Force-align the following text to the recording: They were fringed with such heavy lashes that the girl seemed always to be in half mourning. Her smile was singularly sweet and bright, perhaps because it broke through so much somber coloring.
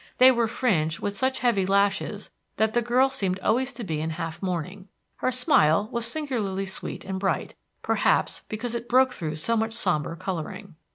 They 0.17 0.31
were 0.31 0.47
fringed 0.47 0.97
with 0.99 1.15
such 1.15 1.41
heavy 1.41 1.63
lashes 1.63 2.31
that 2.57 2.73
the 2.73 2.81
girl 2.81 3.07
seemed 3.07 3.37
always 3.41 3.71
to 3.73 3.83
be 3.83 4.01
in 4.01 4.09
half 4.09 4.41
mourning. 4.41 4.87
Her 5.17 5.29
smile 5.31 5.89
was 5.91 6.07
singularly 6.07 6.65
sweet 6.65 7.05
and 7.05 7.19
bright, 7.19 7.53
perhaps 7.83 8.41
because 8.49 8.73
it 8.73 8.89
broke 8.89 9.13
through 9.13 9.35
so 9.35 9.55
much 9.55 9.73
somber 9.73 10.15
coloring. 10.15 10.73